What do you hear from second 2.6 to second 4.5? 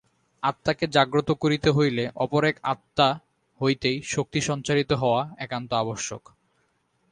আত্মা হইতেই শক্তি